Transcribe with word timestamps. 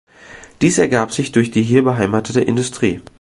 Dies 0.61 0.79
ergab 0.79 1.11
sich 1.11 1.31
durch 1.31 1.51
die 1.51 1.61
hier 1.61 1.83
beheimatete 1.83 2.41
Industrie. 2.41 3.01